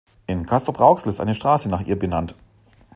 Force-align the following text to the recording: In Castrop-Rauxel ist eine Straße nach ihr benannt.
In 0.25 0.47
Castrop-Rauxel 0.47 1.09
ist 1.09 1.19
eine 1.19 1.35
Straße 1.35 1.69
nach 1.69 1.85
ihr 1.85 1.95
benannt. 1.99 2.33